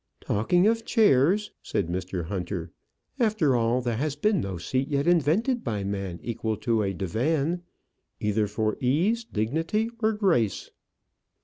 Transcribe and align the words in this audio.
"Talking 0.21 0.65
of 0.65 0.83
chairs," 0.83 1.51
said 1.61 1.85
Mr. 1.87 2.25
Hunter, 2.25 2.71
"after 3.19 3.55
all 3.55 3.81
there 3.81 3.97
has 3.97 4.15
been 4.15 4.41
no 4.41 4.57
seat 4.57 4.87
yet 4.87 5.05
invented 5.05 5.63
by 5.63 5.83
man 5.83 6.19
equal 6.23 6.57
to 6.57 6.81
a 6.81 6.91
divan, 6.91 7.61
either 8.19 8.47
for 8.47 8.77
ease, 8.81 9.23
dignity, 9.23 9.91
or 9.99 10.13
grace." 10.13 10.71